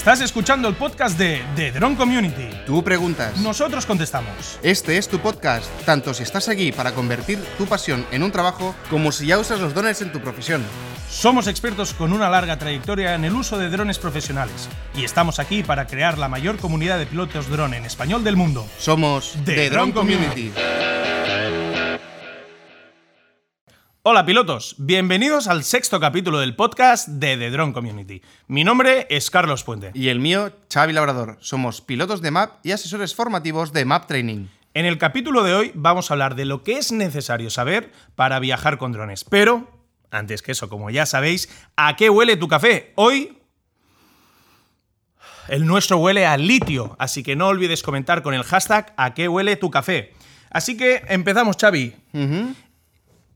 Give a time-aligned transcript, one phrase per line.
[0.00, 2.48] Estás escuchando el podcast de The Drone Community.
[2.64, 3.36] Tú preguntas.
[3.36, 4.58] Nosotros contestamos.
[4.62, 8.74] Este es tu podcast, tanto si estás aquí para convertir tu pasión en un trabajo,
[8.88, 10.62] como si ya usas los drones en tu profesión.
[11.10, 15.62] Somos expertos con una larga trayectoria en el uso de drones profesionales y estamos aquí
[15.62, 18.66] para crear la mayor comunidad de pilotos drone en español del mundo.
[18.78, 20.50] Somos The The, Drone Drone Community.
[24.02, 28.22] Hola pilotos, bienvenidos al sexto capítulo del podcast de The Drone Community.
[28.48, 29.90] Mi nombre es Carlos Puente.
[29.92, 31.36] Y el mío, Xavi Labrador.
[31.40, 34.46] Somos pilotos de MAP y asesores formativos de MAP Training.
[34.72, 38.38] En el capítulo de hoy vamos a hablar de lo que es necesario saber para
[38.38, 39.22] viajar con drones.
[39.22, 39.68] Pero,
[40.10, 42.94] antes que eso, como ya sabéis, ¿a qué huele tu café?
[42.94, 43.36] Hoy
[45.48, 49.28] el nuestro huele a litio, así que no olvides comentar con el hashtag ¿a qué
[49.28, 50.14] huele tu café?
[50.48, 51.94] Así que empezamos, Xavi.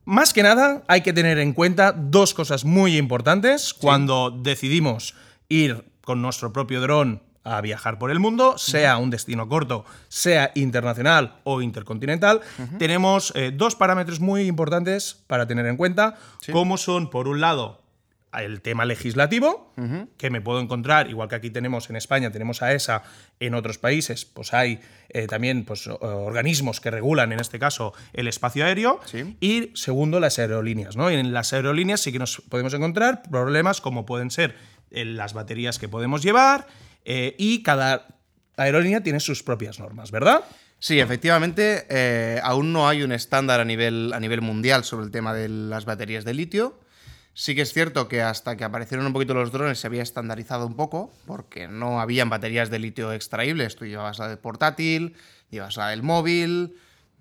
[0.04, 3.72] Más que nada, hay que tener en cuenta dos cosas muy importantes.
[3.72, 5.14] Cuando decidimos
[5.48, 10.50] ir con nuestro propio dron a viajar por el mundo, sea un destino corto, sea
[10.54, 12.40] internacional o intercontinental.
[12.78, 16.16] Tenemos eh, dos parámetros muy importantes para tener en cuenta,
[16.52, 17.83] como son, por un lado,
[18.42, 19.72] el tema legislativo,
[20.16, 23.02] que me puedo encontrar, igual que aquí tenemos en España, tenemos a ESA,
[23.40, 28.28] en otros países, pues hay eh, también pues, organismos que regulan, en este caso, el
[28.28, 29.00] espacio aéreo.
[29.04, 29.36] Sí.
[29.40, 30.96] Y segundo, las aerolíneas.
[30.96, 31.10] ¿no?
[31.10, 34.54] Y en las aerolíneas sí que nos podemos encontrar problemas como pueden ser
[34.90, 36.66] eh, las baterías que podemos llevar
[37.04, 38.06] eh, y cada
[38.56, 40.44] aerolínea tiene sus propias normas, ¿verdad?
[40.78, 45.10] Sí, efectivamente, eh, aún no hay un estándar a nivel, a nivel mundial sobre el
[45.10, 46.78] tema de las baterías de litio.
[47.36, 50.66] Sí que es cierto que hasta que aparecieron un poquito los drones se había estandarizado
[50.66, 53.74] un poco, porque no habían baterías de litio extraíbles.
[53.74, 55.16] Tú llevabas la de portátil,
[55.50, 56.76] llevas la del móvil,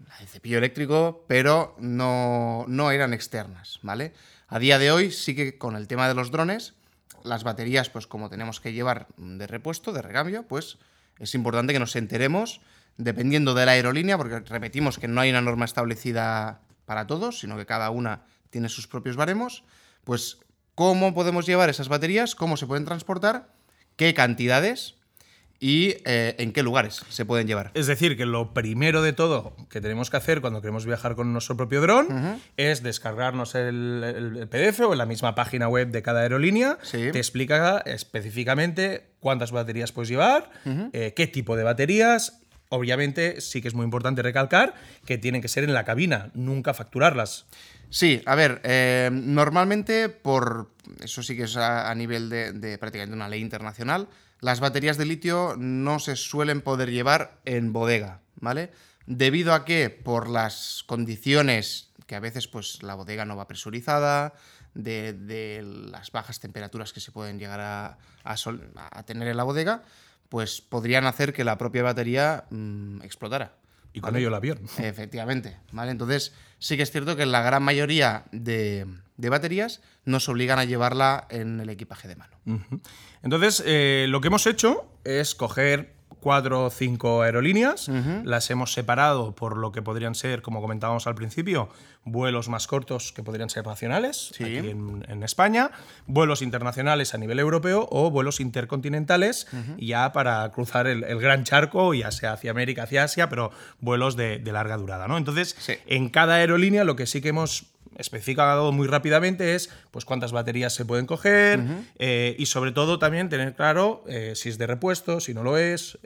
[0.07, 4.13] la de cepillo eléctrico, pero no, no eran externas, ¿vale?
[4.47, 6.75] A día de hoy sí que con el tema de los drones,
[7.23, 10.77] las baterías, pues como tenemos que llevar de repuesto, de recambio, pues
[11.17, 12.61] es importante que nos enteremos,
[12.97, 17.57] dependiendo de la aerolínea, porque repetimos que no hay una norma establecida para todos, sino
[17.57, 19.63] que cada una tiene sus propios baremos,
[20.03, 20.39] pues
[20.75, 23.53] cómo podemos llevar esas baterías, cómo se pueden transportar,
[23.95, 24.95] qué cantidades
[25.63, 27.71] y eh, en qué lugares se pueden llevar.
[27.73, 31.31] Es decir, que lo primero de todo que tenemos que hacer cuando queremos viajar con
[31.31, 36.19] nuestro propio dron es descargarnos el, PDF o en la misma página web de cada
[36.19, 36.77] aerolínea.
[36.81, 37.11] Sí.
[37.13, 42.42] Te explica específicamente cuántas baterías puedes llevar, eh, qué tipo de baterías.
[42.75, 44.73] Obviamente, sí que es muy importante recalcar
[45.05, 47.45] que tienen que ser en la cabina, nunca facturarlas.
[47.91, 53.29] Sí, a ver, eh, normalmente por, eso sí que es a, nivel de, prácticamente una
[53.29, 54.07] ley internacional,
[54.39, 58.71] las baterías de litio no se suelen poder llevar en bodega, ¿vale?
[59.05, 64.33] Debido a que por las condiciones que a veces pues la bodega no va presurizada,
[64.73, 69.83] de, las bajas temperaturas que se pueden llegar a tener en la bodega,
[70.33, 73.53] pues podrían hacer que la propia batería mm, explotara.
[73.93, 74.17] Y con ¿vale?
[74.17, 74.61] ello el avión.
[74.79, 75.91] Efectivamente, ¿vale?
[75.91, 80.65] Entonces, sí que es cierto que la gran mayoría de, de baterías nos obligan a
[80.65, 82.35] llevarla en el equipaje de mano.
[83.21, 87.89] Entonces, eh, lo que hemos hecho es coger cuatro o cinco aerolíneas,
[88.23, 91.69] las hemos separado por lo que podrían ser, como comentábamos al principio,
[92.05, 94.43] vuelos más cortos que podrían ser nacionales Sí.
[94.43, 95.71] aquí en, en España,
[96.05, 99.47] vuelos internacionales a nivel europeo o vuelos intercontinentales
[99.77, 104.15] ya para cruzar el, el gran charco, ya sea hacia América, hacia Asia, pero vuelos
[104.15, 105.07] de, de larga durada.
[105.07, 105.17] ¿no?
[105.17, 105.73] Entonces, Sí.
[105.87, 107.65] en cada aerolínea lo que sí que hemos
[107.97, 111.61] especificado muy rápidamente es pues cuántas baterías se pueden coger
[111.99, 115.57] eh, y sobre todo también tener claro eh, si es de repuesto, si no lo
[115.57, 115.97] es.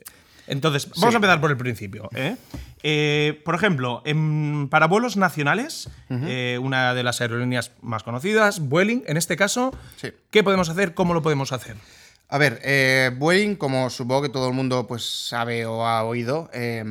[0.50, 2.10] Entonces, vamos a empezar por el principio.
[2.16, 3.42] ¿eh?
[3.44, 9.36] Por ejemplo, en- para vuelos nacionales, una de las aerolíneas más conocidas, Vueling, en este
[9.36, 10.10] caso, Sí.
[10.32, 10.94] ¿qué podemos hacer?
[10.94, 11.76] ¿Cómo lo podemos hacer?
[12.30, 16.50] A ver, eh, Boeing, como supongo que todo el mundo pues, sabe o ha oído,
[16.54, 16.84] eh,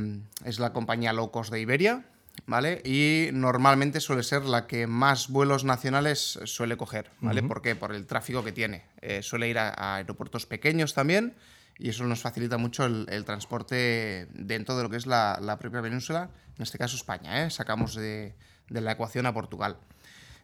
[0.45, 2.05] es la compañía low cost de Iberia,
[2.47, 2.83] ¿vale?
[2.85, 7.43] Y normalmente suele ser la que más vuelos nacionales suele coger, ¿vale?
[7.43, 7.75] ¿Por qué?
[7.75, 8.85] Por el tráfico que tiene.
[9.01, 11.35] Eh, suele ir a, a aeropuertos pequeños también
[11.79, 15.59] y eso nos facilita mucho el, el transporte dentro de lo que es la, la
[15.59, 17.51] propia península, en este caso España, ¿eh?
[17.51, 18.35] Sacamos de,
[18.69, 19.77] de la ecuación a Portugal.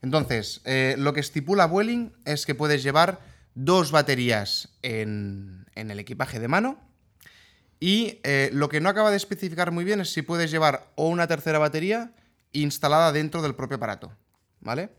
[0.02, 3.20] Entonces, eh, lo que estipula Vueling es que puedes llevar
[3.54, 6.78] dos baterías en, en el equipaje de mano
[7.82, 11.08] y eh, lo que no acaba de especificar muy bien es si puedes llevar o
[11.08, 12.12] una tercera batería
[12.52, 14.12] instalada dentro del propio aparato,
[14.60, 14.90] ¿vale?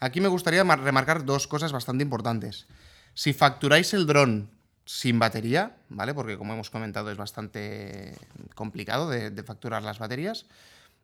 [0.00, 2.66] Aquí me gustaría mar- remarcar dos cosas bastante importantes.
[3.14, 4.50] Si facturáis el dron
[4.84, 6.12] sin batería, ¿vale?
[6.12, 8.14] Porque como hemos comentado es bastante
[8.54, 10.44] complicado de, de facturar las baterías,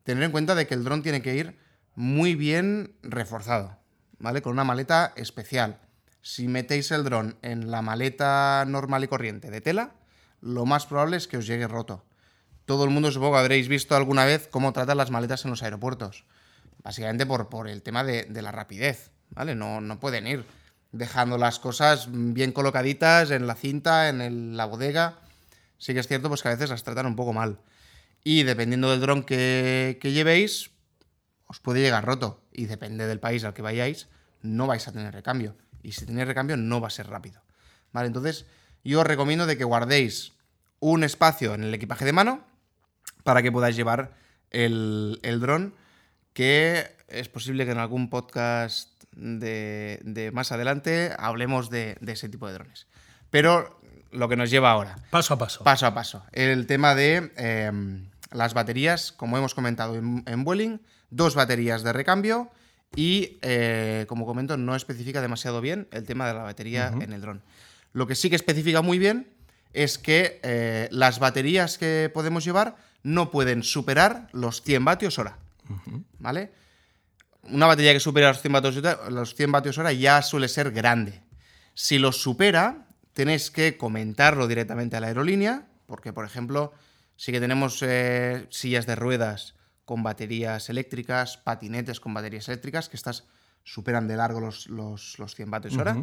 [0.05, 1.57] tener en cuenta de que el dron tiene que ir
[1.95, 3.79] muy bien reforzado,
[4.19, 4.43] ¿vale?
[4.43, 5.79] Con una maleta especial.
[6.23, 9.93] si metéis el dron en la maleta normal y corriente de tela,
[10.43, 12.05] lo más probable es que os llegue roto.
[12.67, 15.63] Todo el mundo supongo que habréis visto alguna vez cómo tratan las maletas en los
[15.63, 16.25] aeropuertos.
[16.83, 19.55] Básicamente por, por el tema de, de la rapidez, ¿vale?
[19.55, 20.45] No, no pueden ir
[20.91, 25.21] dejando las cosas bien colocaditas en la cinta, en la bodega.
[25.79, 27.61] Sí que es cierto pues, que a veces las tratan un poco mal.
[28.25, 30.71] Y dependiendo del dron que, que llevéis,
[31.47, 32.43] os puede llegar roto.
[32.53, 34.09] Y depende del país al que vayáis,
[34.43, 35.57] no vais a tener recambio.
[35.83, 37.43] Y si tenéis recambio, no va a ser rápido.
[37.93, 38.07] ¿Vale?
[38.07, 38.47] Entonces,
[38.85, 40.33] yo os recomiendo de que guardéis
[40.81, 42.45] un espacio en el equipaje de mano
[43.25, 44.13] para que podáis llevar
[44.51, 45.75] el, el dron,
[46.33, 52.29] que es posible que en algún podcast de, de más adelante hablemos de, de ese
[52.29, 52.87] tipo de drones.
[53.31, 53.81] Pero
[54.11, 55.65] lo que nos lleva ahora, Paso a paso.
[55.65, 57.71] paso a paso, el tema de eh,
[58.33, 60.81] las baterías, como hemos comentado en, en Vueling,
[61.11, 62.51] dos baterías de recambio
[62.97, 67.21] y, eh, como comento, no especifica demasiado bien el tema de la batería en el
[67.21, 67.43] dron.
[67.93, 69.29] Lo que sí que especifica muy bien
[69.73, 75.39] es que eh, las baterías que podemos llevar no pueden superar los 100 vatios hora.
[76.19, 76.53] ¿Vale?
[77.45, 80.71] Una batería que supera los 100 vatios hora, los 100 vatios hora ya suele ser
[80.71, 81.23] grande.
[81.75, 86.73] Si los supera, tenéis que comentarlo directamente a la aerolínea, porque, por ejemplo,
[87.17, 89.55] sí que tenemos eh, sillas de ruedas
[89.85, 93.25] con baterías eléctricas, patinetes con baterías eléctricas, que estas
[93.65, 95.97] superan de largo los, los, los 100 vatios hora,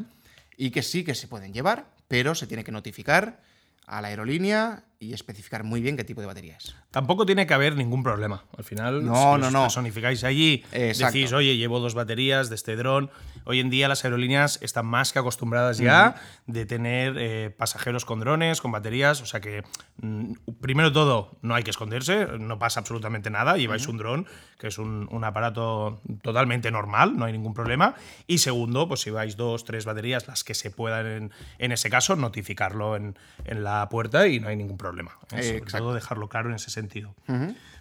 [0.60, 3.42] y que sí que se pueden llevar, pero se tiene que notificar
[3.88, 6.76] a la aerolínea y especificar muy bien qué tipo de batería es.
[6.92, 8.44] Tampoco tiene que haber ningún problema.
[8.58, 9.62] Al final, No, si no, os no.
[9.62, 11.14] personificáis allí, Exacto.
[11.16, 13.10] decís, oye, llevo dos baterías de este dron.
[13.46, 16.16] Hoy en día las aerolíneas están más que acostumbradas ya
[16.48, 19.22] de tener eh, pasajeros con drones, con baterías.
[19.22, 19.64] O sea que,
[20.02, 23.56] mm, primero todo, no hay que esconderse, no pasa absolutamente nada.
[23.56, 24.28] Lleváis un dron,
[24.60, 27.96] que es un, un aparato totalmente normal, no hay ningún problema.
[28.28, 31.90] Y segundo, pues si vais dos, tres baterías, las que se puedan en, en ese
[31.90, 34.89] caso, notificarlo en, en la puerta y no hay ningún problema.
[34.98, 35.40] ¿Eh?
[35.40, 35.78] Eh, Sobre exacto.
[35.86, 37.16] todo dejarlo claro en ese sentido.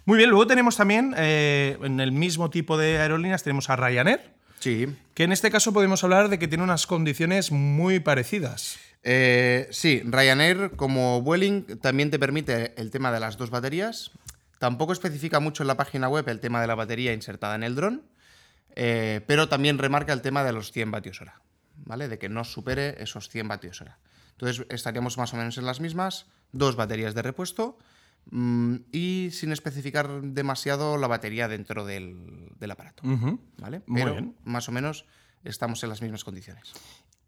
[0.05, 4.33] Muy bien, luego tenemos también, eh, en el mismo tipo de aerolíneas, tenemos a Ryanair,
[4.59, 4.87] Sí.
[5.13, 8.77] que en este caso podemos hablar de que tiene unas condiciones muy parecidas.
[9.03, 14.11] Eh, sí, Ryanair, como Vueling, también te permite el tema de las dos baterías.
[14.59, 17.75] Tampoco especifica mucho en la página web el tema de la batería insertada en el
[17.75, 18.03] dron,
[18.75, 21.39] eh, pero también remarca el tema de los 100 vatios hora,
[21.85, 22.09] ¿vale?
[22.09, 23.99] De que no supere esos 100 vatios hora.
[24.31, 27.77] Entonces estaríamos más o menos en las mismas, dos baterías de repuesto
[28.31, 33.03] mm, y sin especificar demasiado la batería dentro del, del aparato.
[33.57, 33.81] ¿vale?
[33.87, 34.35] Muy Pero bien.
[34.43, 35.05] más o menos
[35.43, 36.73] estamos en las mismas condiciones.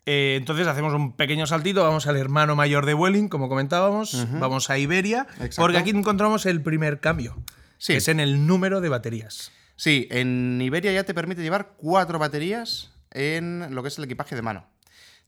[0.08, 4.70] Eh, entonces hacemos un pequeño saltito, vamos al hermano mayor de Vueling, como comentábamos, vamos
[4.72, 5.58] a Iberia, Exacto.
[5.62, 7.38] porque aquí encontramos el primer cambio,
[7.78, 7.94] Sí.
[7.94, 9.52] que es en el número de baterías.
[9.76, 14.36] Sí, en Iberia ya te permite llevar cuatro baterías en lo que es el equipaje
[14.36, 14.66] de mano.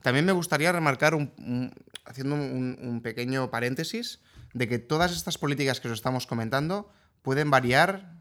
[0.04, 1.74] También me gustaría remarcar, un-
[2.06, 4.20] haciendo un, pequeño paréntesis,
[4.54, 6.92] de que todas estas políticas que os estamos comentando
[7.24, 8.14] pueden variar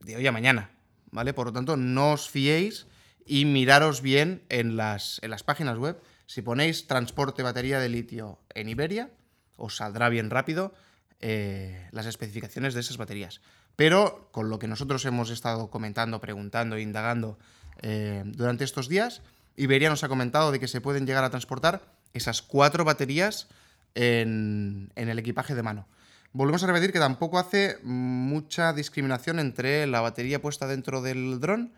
[0.00, 0.70] de hoy a mañana,
[1.10, 1.34] ¿vale?
[1.34, 2.86] Por lo tanto, no os fiéis
[3.26, 6.00] y miraros bien en las, en las páginas web.
[6.26, 9.10] Si ponéis transporte batería de litio en Iberia,
[9.56, 10.72] os saldrá bien rápido
[11.20, 13.40] eh, las especificaciones de esas baterías.
[13.76, 17.38] Pero con lo que nosotros hemos estado comentando, preguntando, indagando
[17.82, 19.20] eh, durante estos días,
[19.56, 23.48] Iberia nos ha comentado de que se pueden llegar a transportar esas cuatro baterías
[23.94, 25.86] en, el equipaje de mano.
[26.32, 31.72] Volvemos a repetir que tampoco hace mucha discriminación entre la batería puesta dentro del dron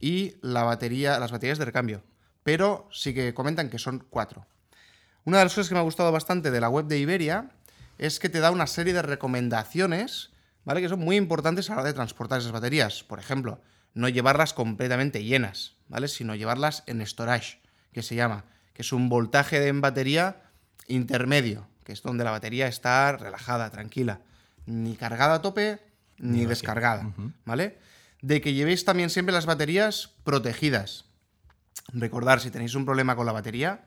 [0.00, 2.02] y las baterías de recambio.
[2.42, 4.46] Pero sí que comentan que son cuatro.
[5.24, 7.50] Una de las cosas que me ha gustado bastante de la web de Iberia
[7.98, 10.30] es que te da una serie de recomendaciones,
[10.64, 10.80] ¿vale?
[10.80, 13.04] Que son muy importantes a la hora de transportar esas baterías.
[13.04, 13.60] Por ejemplo,
[13.94, 16.08] no llevarlas completamente llenas, ¿vale?
[16.08, 17.60] Sino llevarlas en storage,
[17.92, 20.42] que se llama, que es un voltaje de en batería
[20.86, 24.20] intermedio, que es donde la batería está relajada, tranquila,
[24.66, 25.80] ni cargada a tope
[26.18, 27.12] ni descargada,
[27.44, 27.78] ¿vale?
[28.20, 31.06] De que llevéis también siempre las baterías protegidas.
[31.92, 33.86] Recordar, si tenéis un problema con la batería,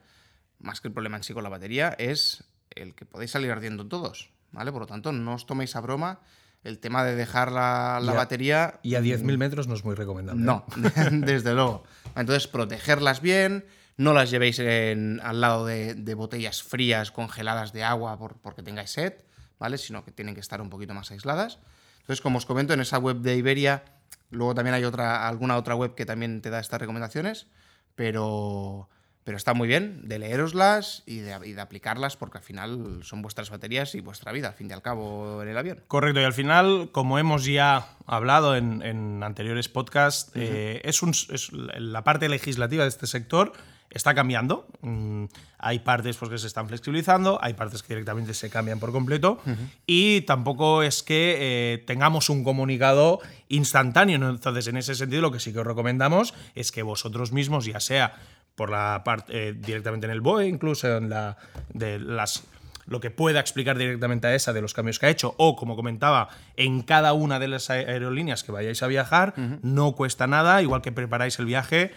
[0.58, 3.86] más que el problema en sí con la batería, es el que podéis salir ardiendo
[3.86, 4.72] todos, ¿vale?
[4.72, 6.20] Por lo tanto, no os toméis a broma
[6.64, 9.84] el tema de dejar la, la Y a- batería Y a 10.000 metros no es
[9.84, 10.42] muy recomendable.
[10.42, 10.64] no,
[11.12, 11.84] desde luego.
[12.16, 13.64] Entonces, protegerlas bien,
[13.96, 18.62] no las llevéis en- al lado de, de botellas frías, congeladas de agua por- porque
[18.62, 19.12] tengáis sed,
[19.58, 19.78] ¿vale?
[19.78, 21.58] Sino que tienen que estar un poquito más aisladas.
[22.00, 23.84] Entonces, como os comento, en esa web de Iberia,
[24.30, 27.46] luego también hay otra, alguna otra web que también te da estas recomendaciones,
[27.94, 28.88] pero,
[29.24, 33.22] pero está muy bien de leeroslas y de, y de aplicarlas porque al final son
[33.22, 35.80] vuestras baterías y vuestra vida, al fin y al cabo, en el avión.
[35.88, 41.10] Correcto, y al final, como hemos ya hablado en, en anteriores podcasts, eh, es, un-
[41.10, 43.52] es la parte legislativa de este sector
[43.90, 44.66] está cambiando.
[44.80, 45.26] Mm,
[45.58, 49.38] hay partes pues, que se están flexibilizando, hay partes que directamente se cambian por completo
[49.86, 54.16] y tampoco es que eh, tengamos un comunicado instantáneo.
[54.28, 57.78] Entonces, en ese sentido, lo que sí que os recomendamos es que vosotros mismos, ya
[57.78, 58.16] sea
[58.54, 61.36] por la parte eh, directamente en el BOE, incluso en la
[61.72, 62.44] de las
[62.86, 65.76] lo que pueda explicar directamente a esa de los cambios que ha hecho, o como
[65.76, 70.82] comentaba, en cada una de las aerolíneas que vayáis a viajar, no cuesta nada, igual
[70.82, 71.92] que preparáis el viaje,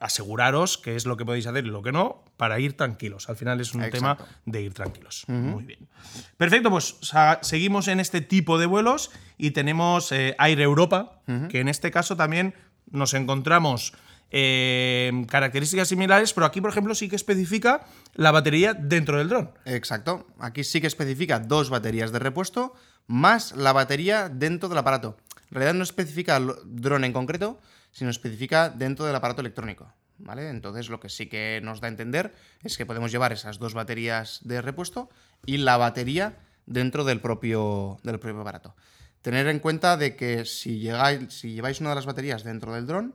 [0.00, 3.28] aseguraros qué es lo que podéis hacer y lo que no, para ir tranquilos.
[3.28, 5.24] Al final es un tema de ir tranquilos.
[5.28, 5.88] Muy bien.
[6.36, 6.96] Perfecto, pues
[7.42, 12.16] seguimos en este tipo de vuelos y tenemos eh, Aire Europa, que en este caso
[12.16, 12.54] también
[12.90, 13.92] nos encontramos
[14.30, 19.52] eh, características similares, pero aquí, por ejemplo, sí que especifica la batería dentro del dron.
[19.64, 20.26] Exacto.
[20.38, 22.74] Aquí sí que especifica dos baterías de repuesto
[23.06, 25.16] más la batería dentro del aparato.
[25.50, 27.58] En realidad no especifica el dron en concreto,
[27.90, 29.92] sino especifica dentro del aparato electrónico.
[30.18, 30.50] ¿Vale?
[30.50, 33.74] Entonces lo que sí que nos da a entender es que podemos llevar esas dos
[33.74, 35.08] baterías de repuesto
[35.46, 38.74] y la batería dentro del propio, del propio aparato.
[39.22, 42.86] Tener en cuenta de que si, llegáis, si lleváis una de las baterías dentro del
[42.86, 43.14] dron,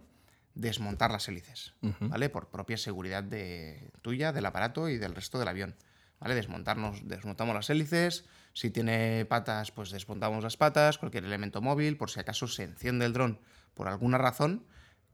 [0.55, 2.29] desmontar las hélices, ¿vale?
[2.29, 5.75] Por propia seguridad de, tuya, del aparato y del resto del avión,
[6.19, 6.35] ¿vale?
[6.35, 12.11] Desmontarnos, desmontamos las hélices, si tiene patas, pues desmontamos las patas, cualquier elemento móvil, por
[12.11, 13.39] si acaso se enciende el dron
[13.73, 14.65] por alguna razón,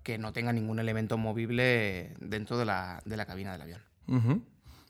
[0.03, 3.81] que no tenga ningún elemento movible dentro de la, cabina del avión.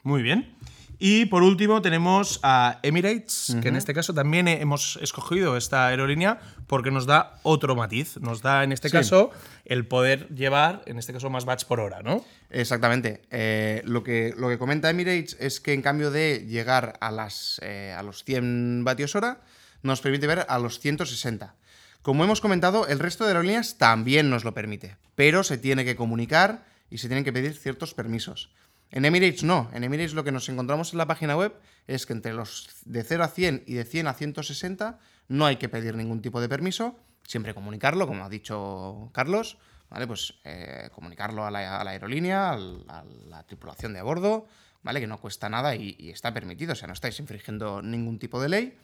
[0.03, 0.55] Muy bien.
[1.01, 6.41] Y por último tenemos a Emirates, que en este caso también hemos escogido esta aerolínea
[6.67, 8.17] porque nos da otro matiz.
[8.17, 9.31] Nos da en este caso
[9.63, 12.25] el poder llevar, en este caso, más watts por hora, ¿no?
[12.49, 13.21] Exactamente.
[13.31, 17.61] Eh, lo, que, lo que comenta Emirates es que en cambio de llegar a, las,
[17.63, 19.39] eh, a los 100 vatios hora,
[19.81, 21.55] nos permite ver a los 160.
[22.01, 25.95] Como hemos comentado, el resto de aerolíneas también nos lo permite, pero se tiene que
[25.95, 28.49] comunicar y se tienen que pedir ciertos permisos.
[28.91, 31.53] En Emirates no, en Emirates lo que nos encontramos en la página web
[31.87, 35.57] es que entre los de 0 a 100 y de 100 a 160 no hay
[35.57, 39.57] que pedir ningún tipo de permiso, siempre comunicarlo, como ha dicho Carlos,
[39.89, 40.07] ¿vale?
[40.07, 44.47] Pues eh, comunicarlo a la, aerolínea, a la, tripulación de a bordo,
[44.81, 44.99] ¿vale?
[44.99, 48.41] Que no cuesta nada y, y, está permitido, o sea, no estáis infringiendo ningún tipo
[48.41, 48.77] de ley.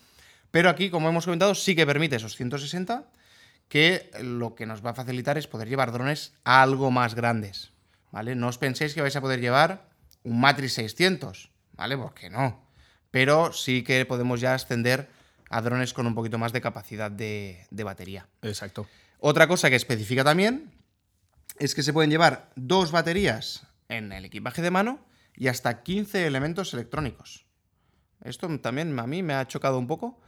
[0.52, 3.06] Pero aquí, como hemos comentado, sí que permite esos 160,
[3.68, 7.72] que lo que nos va a facilitar es poder llevar drones algo más grandes,
[8.12, 8.36] ¿vale?
[8.36, 9.95] No os penséis que vais a poder llevar
[10.26, 11.98] un Matrix 600, ¿vale?
[11.98, 12.68] Porque no.
[13.12, 15.10] Pero sí que podemos ya ascender
[15.50, 18.28] a drones con un poquito más de capacidad de, batería.
[18.42, 18.88] Exacto.
[19.20, 20.72] Otra cosa que especifica también
[21.60, 25.00] es que se pueden llevar dos baterías en el equipaje de mano
[25.36, 27.46] y hasta 15 elementos electrónicos.
[28.24, 30.20] Esto también a mí me ha chocado un poco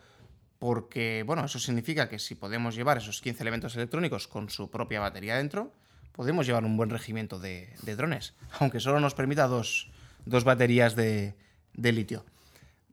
[0.59, 4.99] porque, bueno, eso significa que si podemos llevar esos 15 elementos electrónicos con su propia
[4.99, 5.73] batería dentro,
[6.17, 9.87] podemos llevar un buen regimiento de, drones, aunque solo nos permita dos,
[10.25, 11.35] baterías de,
[11.75, 12.25] litio.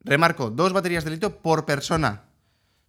[0.05, 2.29] Remarco, dos baterías de litio por persona.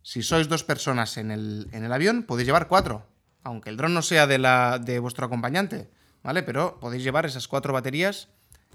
[0.04, 3.08] Si sois dos personas en el, avión, podéis llevar cuatro,
[3.44, 5.89] aunque el dron no sea de, la, de vuestro acompañante,
[6.22, 6.44] ¿vale?
[6.44, 8.27] Pero podéis llevar esas cuatro baterías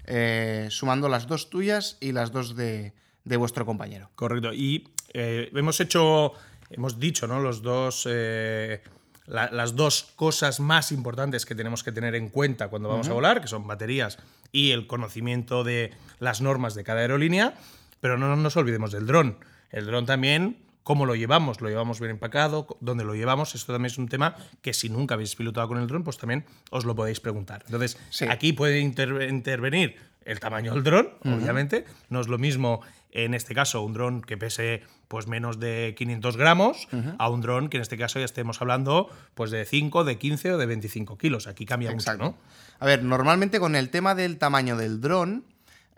[0.05, 2.91] eh, sumando las dos tuyas y las dos de,
[3.23, 4.09] vuestro compañero.
[4.15, 4.51] Correcto.
[4.51, 6.33] Y eh, hemos hecho,
[6.71, 7.39] hemos dicho, ¿no?
[7.39, 8.07] Los dos...
[8.09, 8.81] Eh,
[9.25, 13.41] las dos cosas más importantes que tenemos que tener en cuenta cuando vamos a volar,
[13.41, 14.17] que son baterías
[14.51, 17.53] y el conocimiento de las normas de cada aerolínea,
[17.99, 19.37] pero no nos olvidemos del dron.
[19.69, 23.91] El dron también, cómo lo llevamos, lo llevamos bien empacado, dónde lo llevamos, esto también
[23.91, 26.95] es un tema que si nunca habéis pilotado con el dron, pues también os lo
[26.95, 27.63] podéis preguntar.
[27.65, 27.97] Entonces,
[28.27, 33.81] aquí puede intervenir el tamaño del dron, obviamente, no es lo mismo en este caso
[33.81, 36.87] un dron que pese pues menos de 500 gramos
[37.17, 40.53] a un dron que en este caso ya estemos hablando pues de 5, de 15
[40.53, 41.47] o de 25 kilos.
[41.47, 42.37] Aquí cambia mucho, ¿no?
[42.79, 45.45] A ver, normalmente con el tema del tamaño del dron,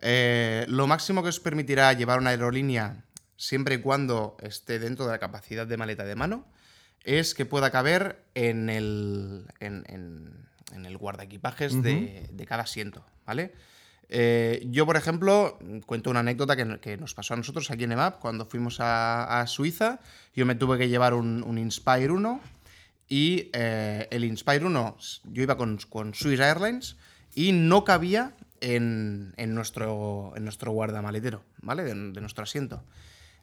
[0.01, 3.05] eh, lo máximo que os permitirá llevar una aerolínea
[3.37, 6.45] siempre y cuando esté dentro de la capacidad de maleta de mano
[7.03, 9.85] es que pueda caber en el, en,
[10.85, 13.53] el guarda equipajes de, de cada asiento, ¿vale?
[14.15, 18.19] Eh, yo, por ejemplo, cuento una anécdota que, nos pasó a nosotros aquí en EMAP
[18.19, 19.99] cuando fuimos a, Suiza.
[20.35, 22.39] Yo me tuve que llevar un, Inspire 1
[23.09, 26.95] y eh, el Inspire 1, yo iba con, con Swiss Airlines
[27.33, 31.83] y no cabía en, nuestro, en nuestro guardamaletero, ¿vale?
[31.83, 32.83] De, de nuestro asiento.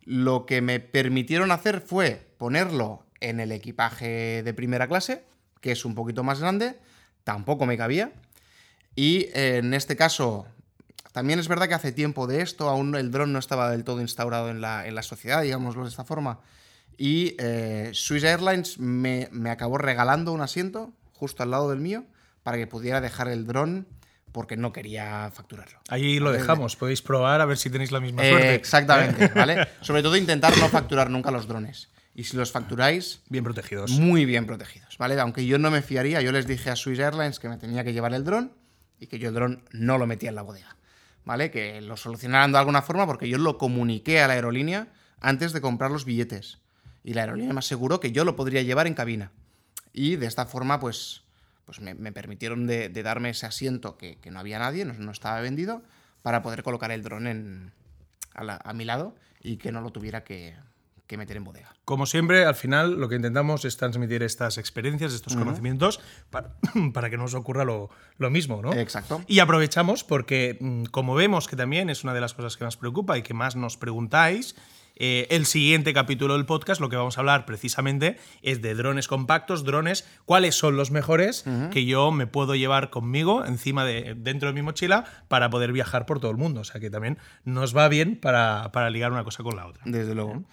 [0.04, 5.24] Lo que me permitieron hacer fue ponerlo en el equipaje de primera clase,
[5.60, 6.78] que es un poquito más grande,
[7.24, 8.12] tampoco me cabía.
[8.94, 10.46] Y eh, en este caso,
[11.12, 14.00] también es verdad que hace tiempo de esto, aún el dron no estaba del todo
[14.00, 16.40] instaurado en la, en la sociedad, digámoslo de esta forma.
[16.96, 22.04] Y eh, Swiss Airlines me, acabó regalando un asiento justo al lado del mío
[22.42, 23.86] para que pudiera dejar el dron
[24.32, 25.80] porque no quería facturarlo.
[25.88, 28.54] Ahí lo dejamos, podéis probar a ver si tenéis la misma Eh, suerte.
[28.54, 29.66] exactamente, ¿vale?
[29.80, 31.88] Sobre todo intentar no facturar nunca los drones.
[32.14, 33.90] Y si los facturáis, Bien protegidos.
[33.92, 35.18] muy bien protegidos, ¿vale?
[35.18, 37.92] Aunque yo no me fiaría, yo les dije a Swiss Airlines que me tenía que
[37.92, 38.52] llevar el dron
[39.00, 40.76] y que yo el dron no lo metía en la bodega,
[41.24, 41.50] ¿vale?
[41.50, 44.88] Que lo solucionaran de alguna forma porque yo lo comuniqué a la aerolínea
[45.20, 46.58] antes de comprar los billetes.
[47.04, 49.32] Y la aerolínea me aseguró que yo lo podría llevar en cabina.
[49.92, 51.22] Y de esta forma, pues,
[51.64, 55.40] pues me, permitieron de, darme ese asiento que, que no había nadie, no, no estaba
[55.40, 55.82] vendido,
[56.22, 57.72] para poder colocar el dron
[58.34, 60.54] a, la- a mi lado y que no lo tuviera que,
[61.10, 61.74] que meter en bodega.
[61.84, 65.98] Como siempre, al final lo que intentamos es transmitir estas experiencias, estos conocimientos,
[66.30, 66.54] para,
[66.94, 68.72] para que no os ocurra lo, lo mismo, ¿no?
[68.72, 69.20] Exacto.
[69.26, 72.76] Y aprovechamos porque, mm, como vemos que también es una de las cosas que más
[72.76, 74.54] preocupa y que más nos preguntáis,
[74.94, 79.08] eh, el siguiente capítulo del podcast lo que vamos a hablar precisamente es de drones
[79.08, 84.48] compactos, drones, cuáles son los mejores que yo me puedo llevar conmigo encima de dentro
[84.48, 86.60] de mi mochila para poder viajar por todo el mundo.
[86.60, 89.82] O sea que también nos va bien para, para ligar una cosa con la otra.
[89.86, 90.34] Desde luego.
[90.34, 90.44] Eh,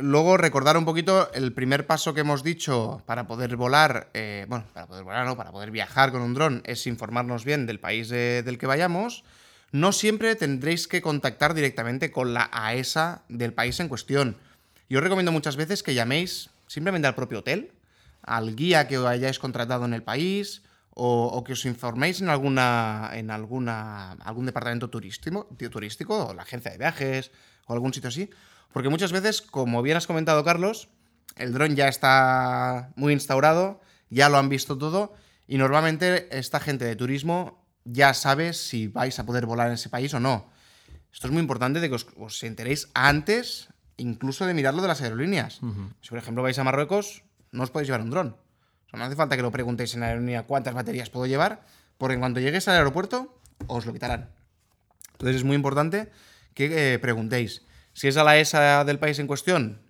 [0.00, 4.64] luego, recordar un poquito el primer paso que hemos dicho para poder volar, eh, bueno,
[4.72, 8.08] para poder volar, no, para poder viajar con un dron, es informarnos bien del país
[8.08, 9.24] de- del que vayamos.
[9.70, 14.36] No siempre tendréis que contactar directamente con la AESA del país en cuestión.
[14.88, 17.72] Yo os recomiendo muchas veces que llaméis simplemente al propio hotel,
[18.22, 20.62] al guía que hayáis contratado en el país,
[20.94, 26.42] o, o que os informéis en alguna en alguna algún departamento turístico, turístico o la
[26.42, 27.30] agencia de viajes
[27.66, 28.28] o algún sitio así,
[28.72, 30.88] porque muchas veces, como bien has comentado Carlos,
[31.36, 35.14] el dron ya está muy instaurado, ya lo han visto todo
[35.46, 39.88] y normalmente esta gente de turismo ya sabe si vais a poder volar en ese
[39.88, 40.50] país o no.
[41.12, 45.02] Esto es muy importante de que os, os enteréis antes incluso de mirarlo de las
[45.02, 45.60] aerolíneas.
[46.00, 48.28] Si por ejemplo vais a Marruecos, no os podéis llevar un dron.
[48.86, 51.64] O sea, no hace falta que lo preguntéis en la aerolínea cuántas baterías puedo llevar,
[51.98, 54.30] porque en cuanto lleguéis al aeropuerto, os lo quitarán.
[55.12, 56.10] Entonces es muy importante
[56.54, 57.62] que eh, preguntéis.
[57.92, 59.82] Si es a la ESA del país en cuestión,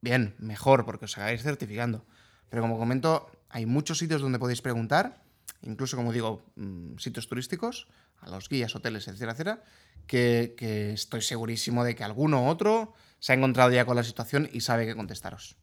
[0.00, 2.04] bien, mejor, porque os hagáis certificando.
[2.48, 5.22] Pero como comento, hay muchos sitios donde podéis preguntar,
[5.62, 7.88] incluso como digo, mm, sitios turísticos,
[8.20, 9.64] a los guías, hoteles, etcétera, etcétera,
[10.06, 14.04] que, que estoy segurísimo de que alguno u otro se ha encontrado ya con la
[14.04, 15.56] situación y sabe qué contestaros.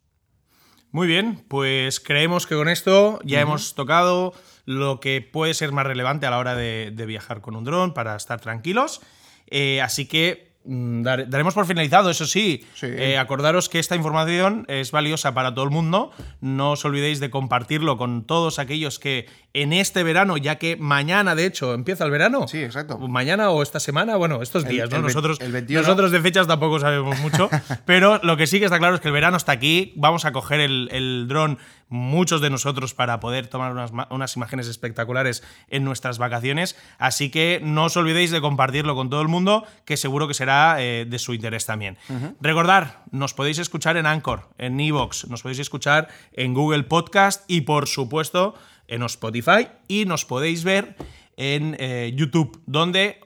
[0.91, 4.33] Muy bien, pues creemos que con esto ya hemos tocado
[4.65, 7.93] lo que puede ser más relevante a la hora de, de viajar con un dron
[7.93, 9.01] para estar tranquilos.
[9.47, 12.65] Eh, así que dar- daremos por finalizado, eso sí.
[12.75, 12.87] Sí.
[12.89, 16.11] Eh, acordaros que esta información es valiosa para todo el mundo.
[16.39, 21.35] No os olvidéis de compartirlo con todos aquellos que en este verano, ya que mañana,
[21.35, 22.47] de hecho, empieza el verano.
[22.47, 22.97] Sí, exacto.
[22.99, 24.97] Mañana o esta semana, bueno, estos El- días, ¿no?
[24.97, 25.81] el nosotros, el 21.
[25.81, 27.49] nosotros de fechas tampoco sabemos mucho,
[27.85, 29.93] pero lo que sí que está claro es que el verano está aquí.
[29.95, 31.57] Vamos a coger el, el dron,
[31.91, 36.77] muchos de nosotros, para poder tomar unas, unas imágenes espectaculares en nuestras vacaciones.
[36.97, 40.77] Así que no os olvidéis de compartirlo con todo el mundo, que seguro que será
[40.79, 41.97] eh, de su interés también.
[42.39, 47.61] Recordar, nos podéis escuchar en Anchor, en Evox, nos podéis escuchar en Google Podcast y,
[47.61, 48.55] por supuesto,
[48.87, 50.95] en Spotify y nos podéis ver
[51.35, 53.19] en eh, YouTube, donde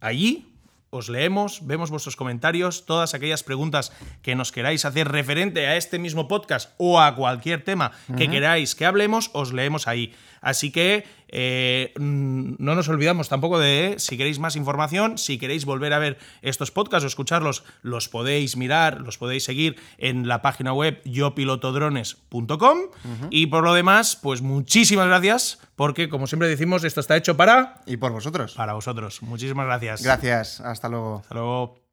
[0.00, 0.47] allí
[0.90, 5.98] os leemos, vemos vuestros comentarios, todas aquellas preguntas que nos queráis hacer referente a este
[5.98, 10.14] mismo podcast o a cualquier tema que queráis que hablemos, os leemos ahí.
[10.40, 15.64] Así que eh, mm, no nos olvidamos tampoco de, si queréis más información, si queréis
[15.64, 20.42] volver a ver estos podcasts o escucharlos, los podéis mirar, los podéis seguir en la
[20.42, 22.78] página web yopilotodrones.com.
[23.30, 27.82] Y por lo demás, pues muchísimas gracias, porque como siempre decimos, esto está hecho para,
[27.86, 28.54] Y por vosotros.
[28.54, 29.22] para vosotros.
[29.22, 30.02] Muchísimas gracias.
[30.02, 30.60] Gracias.
[30.60, 31.18] Hasta luego.
[31.18, 31.87] Hasta luego.